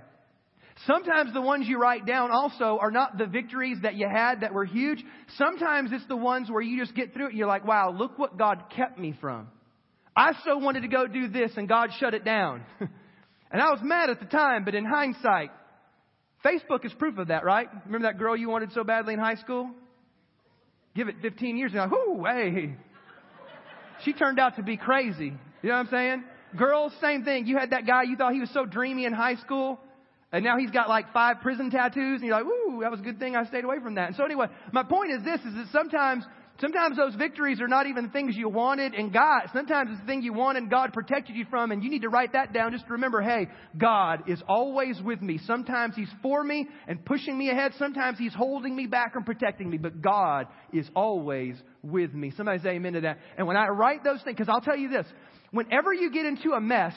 [0.87, 4.53] Sometimes the ones you write down also are not the victories that you had that
[4.53, 5.03] were huge.
[5.37, 8.17] Sometimes it's the ones where you just get through it and you're like, wow, look
[8.17, 9.47] what God kept me from.
[10.15, 12.63] I so wanted to go do this and God shut it down.
[12.79, 15.51] and I was mad at the time, but in hindsight,
[16.43, 17.67] Facebook is proof of that, right?
[17.85, 19.71] Remember that girl you wanted so badly in high school?
[20.95, 21.89] Give it 15 years now.
[21.89, 22.75] Whoo, hey.
[24.03, 25.33] She turned out to be crazy.
[25.61, 26.23] You know what I'm saying?
[26.57, 27.47] Girls, same thing.
[27.47, 29.79] You had that guy you thought he was so dreamy in high school.
[30.33, 33.03] And now he's got like five prison tattoos, and you're like, "Ooh, that was a
[33.03, 35.53] good thing I stayed away from that." And so anyway, my point is this: is
[35.53, 36.25] that sometimes,
[36.59, 39.53] sometimes those victories are not even things you wanted and got.
[39.53, 42.09] Sometimes it's the thing you wanted and God protected you from, and you need to
[42.09, 45.37] write that down just to remember, hey, God is always with me.
[45.45, 47.73] Sometimes He's for me and pushing me ahead.
[47.77, 52.31] Sometimes He's holding me back and protecting me, but God is always with me.
[52.35, 53.19] Somebody say amen to that.
[53.37, 55.05] And when I write those things, because I'll tell you this:
[55.51, 56.95] whenever you get into a mess,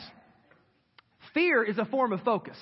[1.35, 2.57] fear is a form of focus.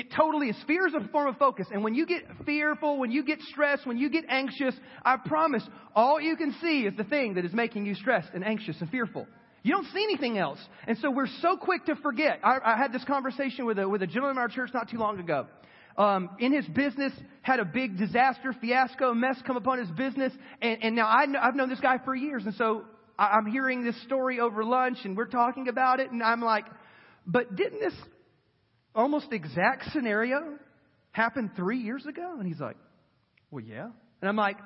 [0.00, 0.56] It totally is.
[0.66, 1.66] Fear is a form of focus.
[1.70, 5.62] And when you get fearful, when you get stressed, when you get anxious, I promise,
[5.94, 8.88] all you can see is the thing that is making you stressed and anxious and
[8.88, 9.26] fearful.
[9.62, 10.58] You don't see anything else.
[10.86, 12.40] And so we're so quick to forget.
[12.42, 14.96] I, I had this conversation with a, with a gentleman in our church not too
[14.96, 15.48] long ago.
[15.98, 20.32] Um, in his business, had a big disaster, fiasco, mess come upon his business.
[20.62, 22.46] And, and now I know, I've known this guy for years.
[22.46, 22.84] And so
[23.18, 26.10] I, I'm hearing this story over lunch and we're talking about it.
[26.10, 26.64] And I'm like,
[27.26, 27.92] but didn't this
[28.94, 30.58] almost exact scenario
[31.12, 32.36] happened three years ago?
[32.38, 32.76] And he's like,
[33.50, 33.88] Well, yeah.
[34.20, 34.58] And I'm like,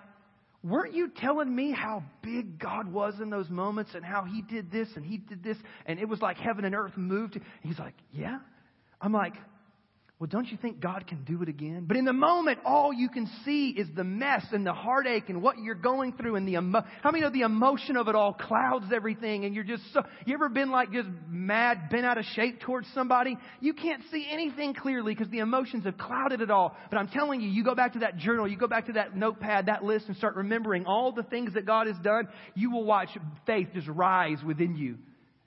[0.62, 4.70] Weren't you telling me how big God was in those moments and how He did
[4.70, 5.56] this and He did this
[5.86, 7.38] and it was like heaven and earth moved?
[7.62, 8.38] He's like, Yeah.
[9.00, 9.34] I'm like,
[10.20, 11.86] well, don't you think God can do it again?
[11.88, 15.42] But in the moment, all you can see is the mess and the heartache and
[15.42, 18.32] what you're going through and the emo- how many know the emotion of it all
[18.32, 22.24] clouds everything and you're just so, you ever been like just mad, been out of
[22.26, 23.36] shape towards somebody?
[23.60, 26.76] You can't see anything clearly because the emotions have clouded it all.
[26.90, 29.16] But I'm telling you, you go back to that journal, you go back to that
[29.16, 32.84] notepad, that list and start remembering all the things that God has done, you will
[32.84, 33.08] watch
[33.46, 34.96] faith just rise within you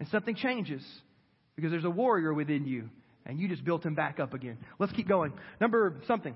[0.02, 0.86] and something changes
[1.56, 2.90] because there's a warrior within you
[3.28, 4.58] and you just built him back up again.
[4.80, 5.34] Let's keep going.
[5.62, 6.36] Number something.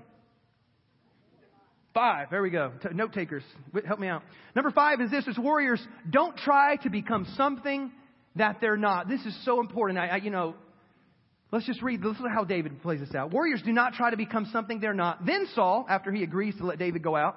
[1.94, 2.28] Five.
[2.30, 2.72] There we go.
[2.82, 3.42] T- note takers,
[3.84, 4.22] help me out.
[4.54, 7.90] Number five is this: as warriors, don't try to become something
[8.36, 9.08] that they're not.
[9.08, 9.98] This is so important.
[9.98, 10.54] I, I you know,
[11.52, 12.02] Let's just read.
[12.02, 13.30] This is how David plays this out.
[13.30, 15.26] Warriors do not try to become something they're not.
[15.26, 17.36] Then Saul, after he agrees to let David go out,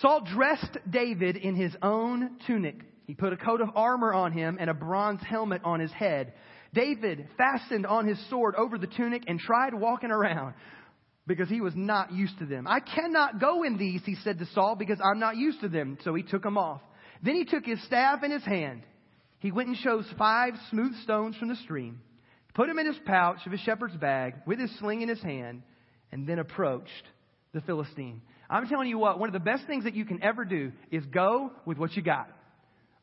[0.00, 2.80] Saul dressed David in his own tunic.
[3.06, 6.32] He put a coat of armor on him and a bronze helmet on his head.
[6.74, 10.54] David fastened on his sword over the tunic and tried walking around
[11.26, 12.66] because he was not used to them.
[12.68, 15.98] I cannot go in these, he said to Saul, because I'm not used to them.
[16.04, 16.80] So he took them off.
[17.22, 18.82] Then he took his staff in his hand.
[19.38, 22.00] He went and chose five smooth stones from the stream,
[22.54, 25.62] put them in his pouch of his shepherd's bag with his sling in his hand,
[26.12, 26.90] and then approached
[27.52, 28.22] the Philistine.
[28.48, 31.04] I'm telling you what, one of the best things that you can ever do is
[31.06, 32.28] go with what you got.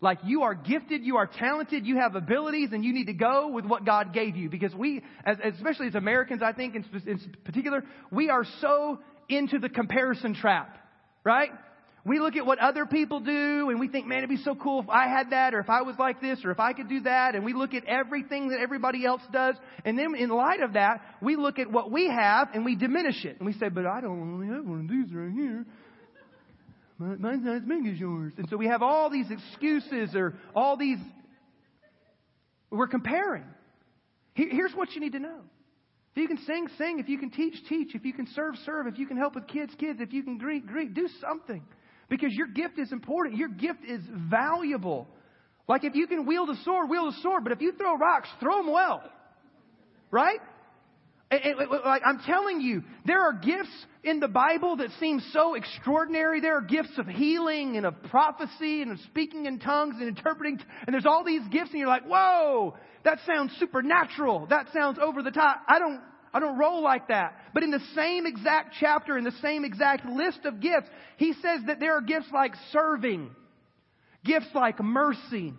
[0.03, 3.47] Like you are gifted, you are talented, you have abilities, and you need to go
[3.47, 4.49] with what God gave you.
[4.49, 9.59] Because we, as, especially as Americans, I think in, in particular, we are so into
[9.59, 10.77] the comparison trap,
[11.23, 11.51] right?
[12.03, 14.81] We look at what other people do and we think, man, it'd be so cool
[14.81, 16.99] if I had that or if I was like this or if I could do
[17.03, 17.35] that.
[17.35, 19.55] And we look at everything that everybody else does.
[19.85, 23.23] And then in light of that, we look at what we have and we diminish
[23.23, 23.37] it.
[23.37, 25.65] And we say, but I don't have one of these right here.
[27.19, 28.33] Mine's not as big as yours.
[28.37, 30.97] And so we have all these excuses or all these.
[32.69, 33.45] We're comparing.
[34.33, 35.41] Here's what you need to know.
[36.15, 36.99] If you can sing, sing.
[36.99, 37.95] If you can teach, teach.
[37.95, 38.87] If you can serve, serve.
[38.87, 39.99] If you can help with kids, kids.
[40.01, 40.93] If you can greet, greet.
[40.93, 41.63] Do something.
[42.09, 43.37] Because your gift is important.
[43.37, 45.07] Your gift is valuable.
[45.67, 47.43] Like if you can wield a sword, wield a sword.
[47.43, 49.01] But if you throw rocks, throw them well.
[50.11, 50.39] Right?
[51.85, 56.41] Like I'm telling you, there are gifts in the Bible that seem so extraordinary.
[56.41, 60.59] There are gifts of healing and of prophecy and of speaking in tongues and interpreting.
[60.85, 64.47] And there's all these gifts and you're like, whoa, that sounds supernatural.
[64.47, 65.61] That sounds over the top.
[65.67, 66.01] I don't,
[66.33, 67.39] I don't roll like that.
[67.53, 71.61] But in the same exact chapter, in the same exact list of gifts, he says
[71.67, 73.31] that there are gifts like serving,
[74.25, 75.53] gifts like mercy,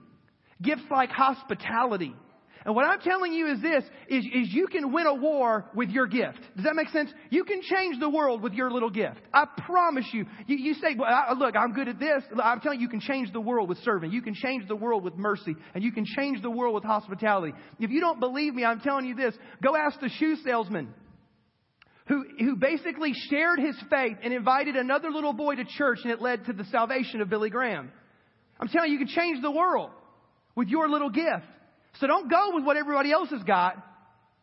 [0.60, 2.14] gifts like hospitality.
[2.64, 5.90] And what I'm telling you is this, is, is you can win a war with
[5.90, 6.38] your gift.
[6.56, 7.10] Does that make sense?
[7.28, 9.20] You can change the world with your little gift.
[9.34, 10.24] I promise you.
[10.46, 12.22] You, you say, well, I, look, I'm good at this.
[12.42, 14.12] I'm telling you, you can change the world with serving.
[14.12, 15.54] You can change the world with mercy.
[15.74, 17.52] And you can change the world with hospitality.
[17.80, 19.34] If you don't believe me, I'm telling you this.
[19.62, 20.94] Go ask the shoe salesman
[22.06, 26.20] who, who basically shared his faith and invited another little boy to church and it
[26.20, 27.90] led to the salvation of Billy Graham.
[28.58, 29.90] I'm telling you, you can change the world
[30.54, 31.46] with your little gift.
[32.00, 33.76] So don't go with what everybody else has got.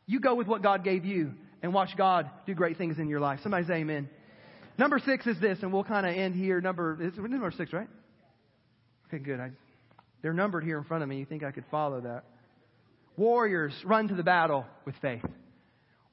[0.06, 3.20] You go with what God gave you and watch God do great things in your
[3.20, 3.40] life.
[3.44, 4.10] Somebody say amen.
[4.78, 6.62] Number six is this, and we'll kind of end here.
[6.62, 7.88] Number, is number six, right?
[9.08, 9.40] Okay, good.
[9.40, 9.52] I,
[10.22, 11.20] they're numbered here in front of me.
[11.20, 12.24] You think I could follow that?
[13.18, 15.24] Warriors run to the battle with faith.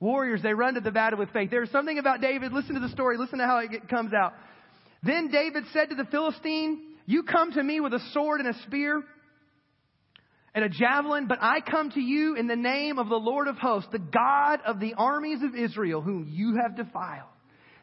[0.01, 1.51] Warriors, they run to the battle with faith.
[1.51, 2.53] There's something about David.
[2.53, 3.17] Listen to the story.
[3.17, 4.35] Listen to how it comes out.
[5.03, 8.59] Then David said to the Philistine, You come to me with a sword and a
[8.65, 9.03] spear
[10.55, 13.57] and a javelin, but I come to you in the name of the Lord of
[13.57, 17.29] hosts, the God of the armies of Israel, whom you have defiled.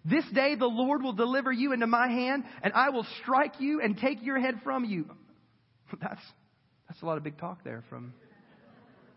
[0.03, 3.81] This day the Lord will deliver you into my hand, and I will strike you
[3.81, 5.05] and take your head from you.
[6.01, 6.21] That's,
[6.89, 8.13] that's a lot of big talk there from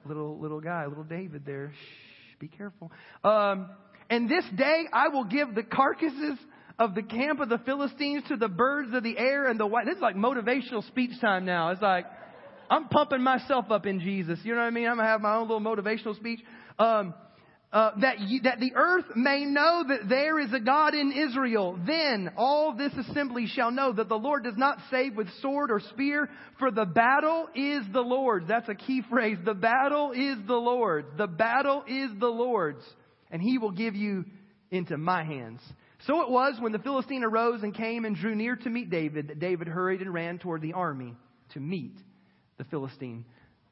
[0.07, 1.73] little, little guy, little David there.
[1.73, 2.93] Shh, be careful.
[3.25, 3.71] Um,
[4.11, 6.39] and this day I will give the carcasses
[6.79, 9.87] of the camp of the Philistines to the birds of the air and the white.
[9.87, 11.71] This is like motivational speech time now.
[11.71, 12.07] It's like,
[12.71, 14.39] I'm pumping myself up in Jesus.
[14.43, 14.87] You know what I mean?
[14.87, 16.41] I'm gonna have my own little motivational speech.
[16.79, 17.15] Um,
[17.71, 21.79] uh, that you, that the earth may know that there is a God in Israel.
[21.87, 25.81] Then all this assembly shall know that the Lord does not save with sword or
[25.91, 28.49] spear, for the battle is the Lord's.
[28.49, 29.37] That's a key phrase.
[29.45, 31.09] The battle is the Lord's.
[31.19, 32.85] The battle is the Lord's,
[33.31, 34.25] and He will give you
[34.71, 35.61] into my hands.
[36.07, 39.29] So it was when the Philistine arose and came and drew near to meet David
[39.29, 41.15] that David hurried and ran toward the army
[41.51, 41.97] to meet
[42.59, 43.25] the Philistine.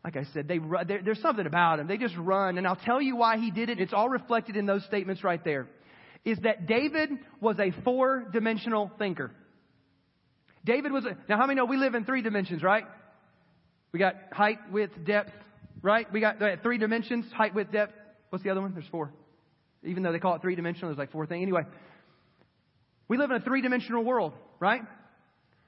[0.05, 1.89] Like I said, they run, there's something about him.
[1.89, 2.59] They just run.
[2.59, 3.81] And I'll tell you why he did it.
[3.81, 5.67] It's all reflected in those statements right there.
[6.25, 9.33] Is that David was a four dimensional thinker.
[10.65, 12.85] David was a, now how many know we live in three dimensions, right?
[13.93, 15.33] We got height, width, depth,
[15.83, 16.13] right?
[16.13, 17.93] We got uh, three dimensions, height, width, depth.
[18.31, 18.73] What's the other one?
[18.75, 19.13] There's four.
[19.85, 21.43] Even though they call it three dimensional, there's like four things.
[21.43, 21.63] Anyway,
[23.09, 24.83] we live in a three dimensional world, right?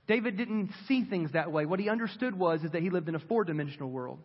[0.09, 1.67] David didn't see things that way.
[1.67, 4.19] What he understood was is that he lived in a four-dimensional world.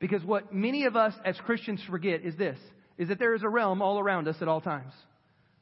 [0.00, 2.58] Because what many of us as Christians forget is this,
[2.96, 4.92] is that there is a realm all around us at all times.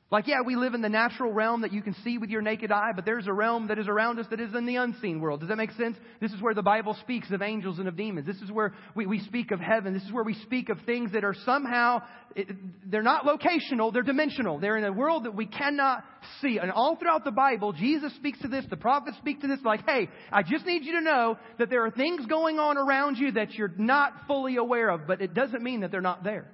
[0.09, 2.71] Like, yeah, we live in the natural realm that you can see with your naked
[2.71, 5.41] eye, but there's a realm that is around us that is in the unseen world.
[5.41, 5.97] Does that make sense?
[6.21, 8.25] This is where the Bible speaks of angels and of demons.
[8.25, 9.93] This is where we, we speak of heaven.
[9.93, 12.03] This is where we speak of things that are somehow,
[12.37, 12.47] it,
[12.89, 14.61] they're not locational, they're dimensional.
[14.61, 16.05] They're in a world that we cannot
[16.41, 16.59] see.
[16.59, 19.85] And all throughout the Bible, Jesus speaks to this, the prophets speak to this, like,
[19.89, 23.33] hey, I just need you to know that there are things going on around you
[23.33, 26.47] that you're not fully aware of, but it doesn't mean that they're not there.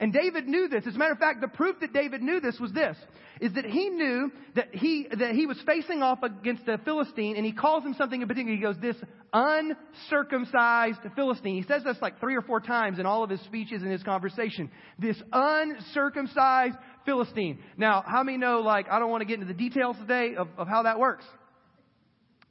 [0.00, 0.86] And David knew this.
[0.86, 2.96] As a matter of fact, the proof that David knew this was this,
[3.40, 7.44] is that he knew that he, that he was facing off against a Philistine and
[7.44, 8.56] he calls him something in particular.
[8.56, 8.96] He goes, this
[9.32, 11.56] uncircumcised Philistine.
[11.56, 14.02] He says this like three or four times in all of his speeches and his
[14.04, 14.70] conversation.
[15.00, 17.58] This uncircumcised Philistine.
[17.76, 20.48] Now, how many know, like, I don't want to get into the details today of,
[20.56, 21.24] of how that works.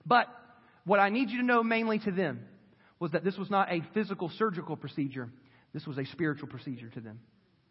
[0.05, 0.27] But
[0.83, 2.41] what I need you to know mainly to them
[2.99, 5.29] was that this was not a physical surgical procedure.
[5.73, 7.19] This was a spiritual procedure to them.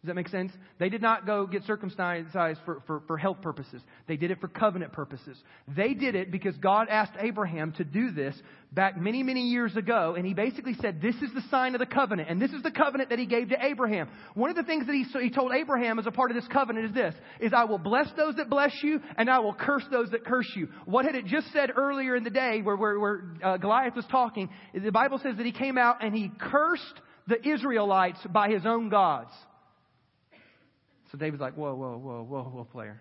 [0.03, 0.53] Does that make sense?
[0.79, 2.29] They did not go get circumcised
[2.65, 3.83] for, for, for health purposes.
[4.07, 5.37] They did it for covenant purposes.
[5.67, 8.37] They did it because God asked Abraham to do this
[8.71, 10.15] back many, many years ago.
[10.17, 12.29] And he basically said, this is the sign of the covenant.
[12.29, 14.09] And this is the covenant that he gave to Abraham.
[14.35, 16.47] One of the things that he, so he told Abraham as a part of this
[16.53, 19.85] covenant is this, is I will bless those that bless you and I will curse
[19.91, 20.69] those that curse you.
[20.85, 24.07] What had it just said earlier in the day where, where, where uh, Goliath was
[24.09, 28.65] talking, the Bible says that he came out and he cursed the Israelites by his
[28.65, 29.33] own gods.
[31.17, 33.01] So David's like, whoa, whoa, whoa, whoa, whoa, player.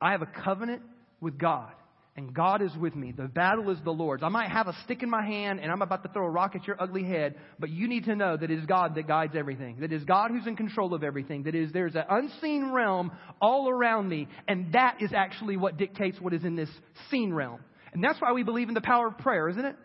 [0.00, 0.82] I have a covenant
[1.20, 1.70] with God,
[2.16, 3.12] and God is with me.
[3.12, 4.24] The battle is the Lord's.
[4.24, 6.56] I might have a stick in my hand, and I'm about to throw a rock
[6.56, 9.36] at your ugly head, but you need to know that it is God that guides
[9.36, 9.76] everything.
[9.78, 11.44] That it is God who's in control of everything.
[11.44, 16.20] That is, there's an unseen realm all around me, and that is actually what dictates
[16.20, 16.70] what is in this
[17.08, 17.60] seen realm.
[17.92, 19.76] And that's why we believe in the power of prayer, isn't it?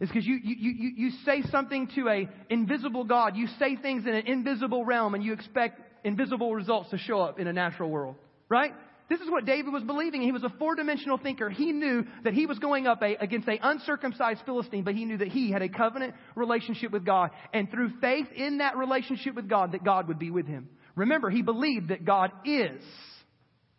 [0.00, 3.36] Is because you, you, you, you say something to a invisible God.
[3.36, 7.38] You say things in an invisible realm and you expect invisible results to show up
[7.38, 8.16] in a natural world.
[8.48, 8.72] Right?
[9.10, 10.22] This is what David was believing.
[10.22, 11.50] He was a four dimensional thinker.
[11.50, 15.18] He knew that he was going up a, against an uncircumcised Philistine, but he knew
[15.18, 17.30] that he had a covenant relationship with God.
[17.52, 20.68] And through faith in that relationship with God, that God would be with him.
[20.94, 22.82] Remember, he believed that God is,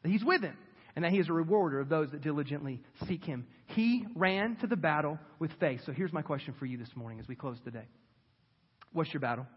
[0.04, 0.58] that he's with him
[0.96, 3.48] and that he is a rewarder of those that diligently seek him.
[3.68, 5.82] He ran to the battle with faith.
[5.86, 7.86] So here's my question for you this morning as we close today.
[8.94, 9.48] What's your battle?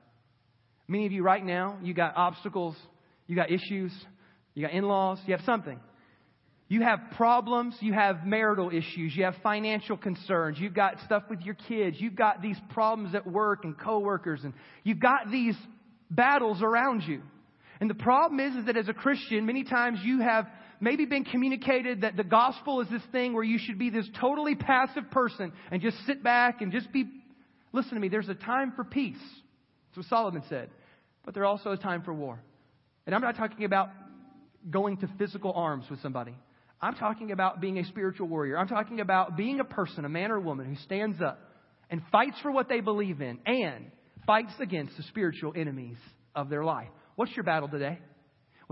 [0.86, 2.76] Many of you right now, you got obstacles,
[3.26, 3.92] you got issues,
[4.54, 5.80] you got in-laws, you have something.
[6.68, 11.40] You have problems, you have marital issues, you have financial concerns, you've got stuff with
[11.42, 15.56] your kids, you've got these problems at work and coworkers, and you've got these
[16.10, 17.22] battles around you.
[17.80, 20.46] And the problem is, is that as a Christian, many times you have
[20.80, 24.54] maybe been communicated that the gospel is this thing where you should be this totally
[24.54, 27.04] passive person and just sit back and just be.
[27.72, 29.16] Listen to me, there's a time for peace.
[29.88, 30.70] That's what Solomon said.
[31.24, 32.40] But there's also a time for war.
[33.06, 33.88] And I'm not talking about
[34.70, 36.34] going to physical arms with somebody.
[36.80, 38.58] I'm talking about being a spiritual warrior.
[38.58, 41.40] I'm talking about being a person, a man or a woman who stands up
[41.90, 43.90] and fights for what they believe in and
[44.26, 45.96] fights against the spiritual enemies
[46.34, 46.88] of their life.
[47.16, 47.98] What's your battle today?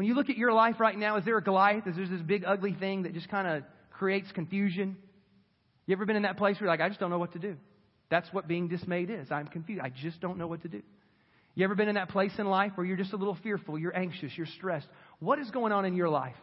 [0.03, 1.87] When you look at your life right now, is there a Goliath?
[1.87, 3.63] Is there this big ugly thing that just kind of
[3.93, 4.97] creates confusion?
[5.87, 7.39] You ever been in that place where you're like, I just don't know what to
[7.39, 7.57] do?
[8.11, 9.31] That's what being dismayed is.
[9.31, 9.81] I'm confused.
[9.81, 10.83] I just don't know what to do.
[11.55, 13.97] You ever been in that place in life where you're just a little fearful, you're
[13.97, 14.89] anxious, you're stressed?
[15.21, 16.35] What is going on in your life?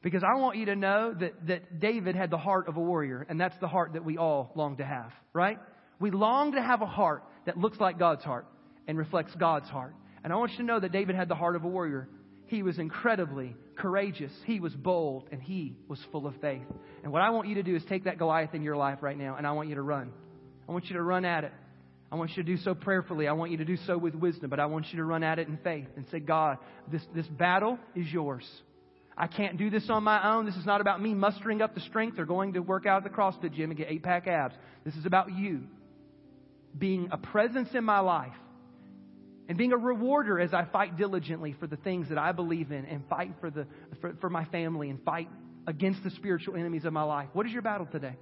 [0.00, 3.26] Because I want you to know that, that David had the heart of a warrior,
[3.28, 5.58] and that's the heart that we all long to have, right?
[6.00, 8.46] We long to have a heart that looks like God's heart
[8.86, 9.94] and reflects God's heart.
[10.24, 12.08] And I want you to know that David had the heart of a warrior.
[12.48, 14.32] He was incredibly courageous.
[14.46, 16.66] He was bold and he was full of faith.
[17.02, 19.16] And what I want you to do is take that Goliath in your life right
[19.16, 20.10] now and I want you to run.
[20.68, 21.52] I want you to run at it.
[22.10, 23.28] I want you to do so prayerfully.
[23.28, 25.38] I want you to do so with wisdom, but I want you to run at
[25.38, 26.56] it in faith and say, God,
[26.90, 28.48] this, this battle is yours.
[29.14, 30.46] I can't do this on my own.
[30.46, 33.12] This is not about me mustering up the strength or going to work out at
[33.12, 34.54] the CrossFit gym and get eight pack abs.
[34.86, 35.64] This is about you
[36.78, 38.32] being a presence in my life
[39.48, 42.84] and being a rewarder as I fight diligently for the things that I believe in
[42.84, 43.66] and fight for, the,
[44.00, 45.28] for, for my family and fight
[45.66, 47.28] against the spiritual enemies of my life.
[47.32, 48.14] What is your battle today?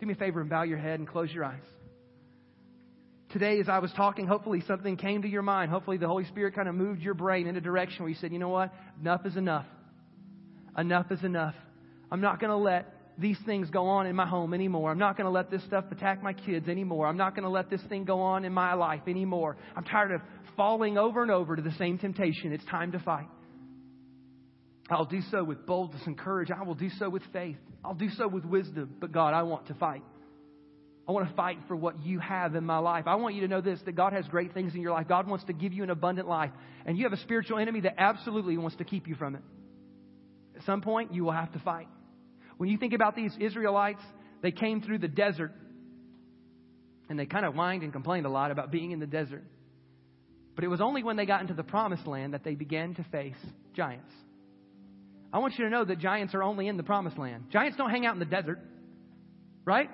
[0.00, 1.62] Do me a favor and bow your head and close your eyes.
[3.30, 5.70] Today, as I was talking, hopefully something came to your mind.
[5.70, 8.32] Hopefully, the Holy Spirit kind of moved your brain in a direction where you said,
[8.32, 8.72] you know what?
[9.00, 9.66] Enough is enough.
[10.76, 11.54] Enough is enough.
[12.12, 14.90] I'm not going to let these things go on in my home anymore.
[14.90, 17.06] I'm not going to let this stuff attack my kids anymore.
[17.06, 19.56] I'm not going to let this thing go on in my life anymore.
[19.76, 20.20] I'm tired of
[20.56, 22.52] falling over and over to the same temptation.
[22.52, 23.28] It's time to fight.
[24.90, 26.50] I'll do so with boldness and courage.
[26.50, 27.56] I will do so with faith.
[27.84, 28.96] I'll do so with wisdom.
[29.00, 30.02] But God, I want to fight.
[31.06, 33.04] I want to fight for what you have in my life.
[33.06, 35.06] I want you to know this that God has great things in your life.
[35.06, 36.50] God wants to give you an abundant life.
[36.86, 39.42] And you have a spiritual enemy that absolutely wants to keep you from it.
[40.56, 41.88] At some point, you will have to fight.
[42.56, 44.02] When you think about these Israelites,
[44.42, 45.52] they came through the desert
[47.08, 49.42] and they kind of whined and complained a lot about being in the desert.
[50.54, 53.04] But it was only when they got into the promised land that they began to
[53.04, 53.34] face
[53.74, 54.12] giants.
[55.32, 57.46] I want you to know that giants are only in the promised land.
[57.50, 58.60] Giants don't hang out in the desert,
[59.64, 59.90] right?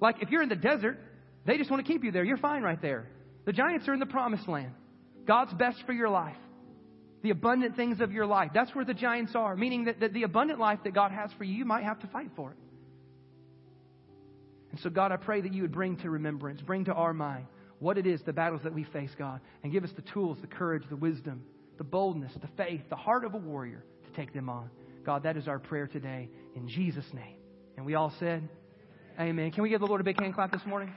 [0.00, 0.98] Like if you're in the desert,
[1.46, 2.24] they just want to keep you there.
[2.24, 3.08] You're fine right there.
[3.44, 4.72] The giants are in the promised land.
[5.26, 6.36] God's best for your life.
[7.24, 8.52] The abundant things of your life.
[8.54, 11.42] That's where the giants are, meaning that, that the abundant life that God has for
[11.42, 12.56] you, you might have to fight for it.
[14.70, 17.46] And so, God, I pray that you would bring to remembrance, bring to our mind
[17.78, 20.46] what it is, the battles that we face, God, and give us the tools, the
[20.46, 21.42] courage, the wisdom,
[21.78, 24.68] the boldness, the faith, the heart of a warrior to take them on.
[25.04, 27.36] God, that is our prayer today in Jesus' name.
[27.76, 28.48] And we all said,
[29.18, 29.50] Amen.
[29.50, 30.92] Can we give the Lord a big hand clap this morning?